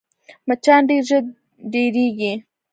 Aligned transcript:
مچان 0.47 0.81
ډېر 0.89 1.03
ژر 1.09 1.23
ډېرېږي 1.73 2.33